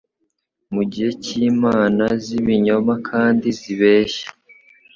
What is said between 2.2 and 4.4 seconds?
zibinyoma kandi zibeshya